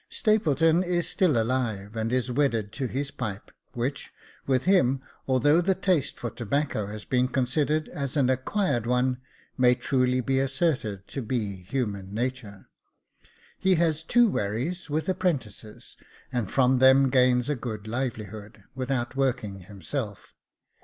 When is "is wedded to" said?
2.11-2.87